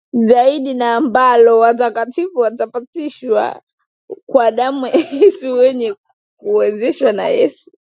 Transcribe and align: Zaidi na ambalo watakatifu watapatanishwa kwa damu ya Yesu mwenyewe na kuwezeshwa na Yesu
Zaidi 0.27 0.73
na 0.73 0.95
ambalo 0.95 1.59
watakatifu 1.59 2.39
watapatanishwa 2.39 3.61
kwa 4.25 4.51
damu 4.51 4.87
ya 4.87 4.95
Yesu 4.95 5.55
mwenyewe 5.55 5.89
na 6.05 6.15
kuwezeshwa 6.37 7.11
na 7.11 7.27
Yesu 7.27 7.71